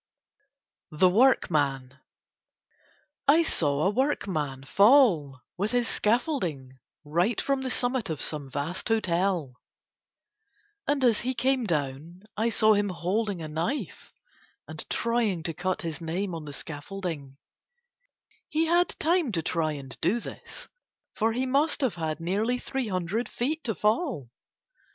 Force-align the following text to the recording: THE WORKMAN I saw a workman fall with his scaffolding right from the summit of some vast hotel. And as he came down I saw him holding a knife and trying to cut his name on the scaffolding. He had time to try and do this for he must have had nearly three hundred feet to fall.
THE 0.89 1.09
WORKMAN 1.11 1.93
I 3.27 3.43
saw 3.43 3.83
a 3.85 3.91
workman 3.91 4.63
fall 4.63 5.41
with 5.57 5.73
his 5.73 5.87
scaffolding 5.87 6.79
right 7.05 7.39
from 7.39 7.61
the 7.61 7.69
summit 7.69 8.09
of 8.09 8.19
some 8.19 8.49
vast 8.49 8.87
hotel. 8.87 9.57
And 10.87 11.03
as 11.03 11.19
he 11.19 11.35
came 11.35 11.65
down 11.65 12.23
I 12.35 12.49
saw 12.49 12.73
him 12.73 12.89
holding 12.89 13.43
a 13.43 13.47
knife 13.47 14.11
and 14.67 14.83
trying 14.89 15.43
to 15.43 15.53
cut 15.53 15.83
his 15.83 16.01
name 16.01 16.33
on 16.33 16.45
the 16.45 16.53
scaffolding. 16.53 17.37
He 18.49 18.65
had 18.65 18.89
time 18.97 19.31
to 19.33 19.43
try 19.43 19.73
and 19.73 19.95
do 20.01 20.19
this 20.19 20.67
for 21.13 21.31
he 21.31 21.45
must 21.45 21.81
have 21.81 21.93
had 21.93 22.19
nearly 22.19 22.57
three 22.57 22.87
hundred 22.87 23.29
feet 23.29 23.63
to 23.65 23.75
fall. 23.75 24.31